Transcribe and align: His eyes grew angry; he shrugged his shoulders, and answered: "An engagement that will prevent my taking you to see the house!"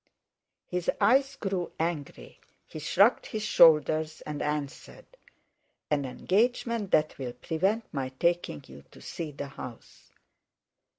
His 0.65 0.89
eyes 0.99 1.35
grew 1.35 1.73
angry; 1.79 2.39
he 2.65 2.79
shrugged 2.79 3.27
his 3.27 3.43
shoulders, 3.43 4.21
and 4.21 4.41
answered: 4.41 5.05
"An 5.91 6.05
engagement 6.05 6.89
that 6.89 7.19
will 7.19 7.33
prevent 7.33 7.85
my 7.93 8.09
taking 8.09 8.63
you 8.67 8.83
to 8.89 8.99
see 8.99 9.29
the 9.31 9.49
house!" 9.49 10.09